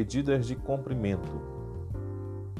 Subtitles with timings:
[0.00, 1.30] Medidas de comprimento.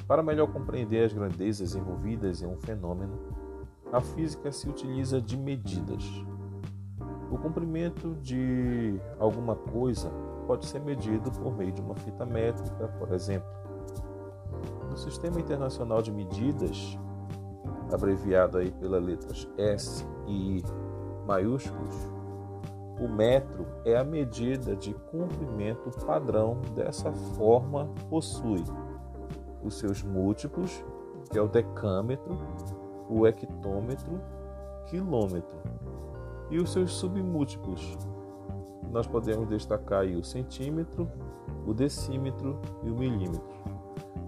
[0.07, 3.19] Para melhor compreender as grandezas envolvidas em um fenômeno,
[3.91, 6.05] a física se utiliza de medidas.
[7.31, 10.11] O comprimento de alguma coisa
[10.47, 13.49] pode ser medido por meio de uma fita métrica, por exemplo.
[14.91, 16.99] No Sistema Internacional de Medidas,
[17.91, 20.65] abreviado aí pelas letras S e I
[21.27, 21.95] maiúsculos,
[23.01, 28.63] o metro é a medida de comprimento padrão dessa forma possui
[29.65, 30.85] os seus múltiplos,
[31.31, 32.39] que é o decâmetro,
[33.09, 34.21] o hectômetro,
[34.87, 35.59] quilômetro,
[36.51, 37.97] e os seus submúltiplos.
[38.91, 41.11] Nós podemos destacar o centímetro,
[41.67, 43.61] o decímetro e o milímetro.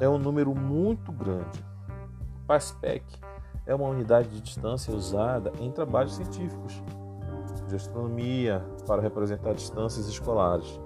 [0.00, 1.64] é um número muito grande.
[2.46, 3.04] PASPEC
[3.66, 6.82] é uma unidade de distância usada em trabalhos científicos
[7.66, 10.80] de astronomia para representar distâncias escolares.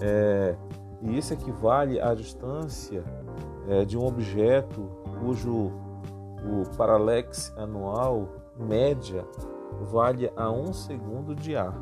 [0.00, 0.56] É,
[1.02, 3.02] e isso equivale à distância
[3.68, 4.90] é, de um objeto
[5.20, 5.72] cujo
[6.44, 6.62] o
[7.56, 8.28] anual
[8.58, 9.24] média
[9.90, 11.74] vale a um segundo de ar.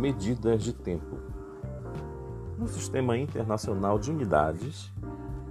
[0.00, 1.18] Medidas de tempo.
[2.58, 4.90] No Sistema Internacional de Unidades,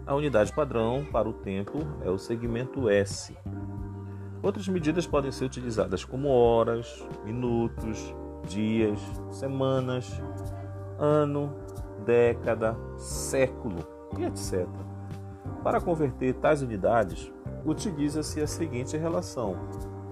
[0.07, 3.37] a unidade padrão para o tempo é o segmento S.
[4.41, 8.15] Outras medidas podem ser utilizadas como horas, minutos,
[8.47, 8.99] dias,
[9.29, 10.19] semanas,
[10.97, 11.53] ano,
[12.03, 13.77] década, século
[14.17, 14.67] e etc.
[15.63, 17.31] Para converter tais unidades,
[17.63, 19.55] utiliza-se a seguinte relação: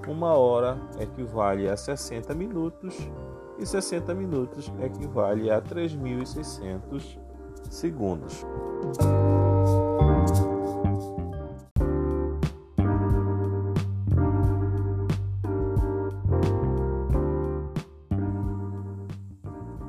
[0.07, 3.09] uma hora equivale a 60 minutos
[3.59, 7.17] e 60 minutos equivale a 3.600
[7.69, 8.45] segundos.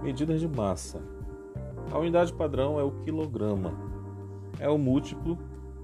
[0.02, 1.00] Medidas de massa.
[1.92, 3.72] A unidade padrão é o quilograma,
[4.58, 5.38] é o múltiplo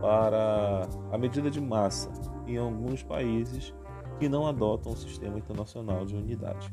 [0.00, 2.12] para a medida de massa
[2.46, 3.74] em alguns países
[4.22, 6.70] que não adotam o sistema internacional de unidade.